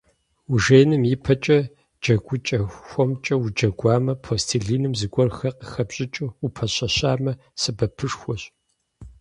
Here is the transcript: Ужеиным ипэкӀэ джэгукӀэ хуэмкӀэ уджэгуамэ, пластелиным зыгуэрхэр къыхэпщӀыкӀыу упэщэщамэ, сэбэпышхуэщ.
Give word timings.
Ужеиным 0.51 1.03
ипэкӀэ 1.13 1.59
джэгукӀэ 2.01 2.59
хуэмкӀэ 2.87 3.35
уджэгуамэ, 3.43 4.13
пластелиным 4.23 4.93
зыгуэрхэр 4.99 5.53
къыхэпщӀыкӀыу 5.59 6.33
упэщэщамэ, 6.45 7.33
сэбэпышхуэщ. 7.61 8.41